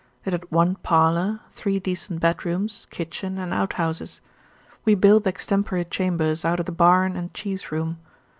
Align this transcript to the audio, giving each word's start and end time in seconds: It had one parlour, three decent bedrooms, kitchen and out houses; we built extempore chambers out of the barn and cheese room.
It 0.25 0.33
had 0.33 0.49
one 0.51 0.77
parlour, 0.77 1.41
three 1.51 1.79
decent 1.79 2.21
bedrooms, 2.21 2.87
kitchen 2.89 3.37
and 3.37 3.53
out 3.53 3.73
houses; 3.73 4.19
we 4.83 4.95
built 4.95 5.27
extempore 5.27 5.83
chambers 5.83 6.43
out 6.43 6.59
of 6.59 6.65
the 6.65 6.71
barn 6.71 7.15
and 7.15 7.31
cheese 7.35 7.71
room. 7.71 7.99